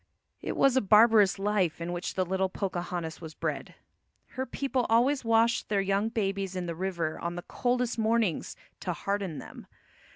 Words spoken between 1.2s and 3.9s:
life in which the little Pocahontas was bred.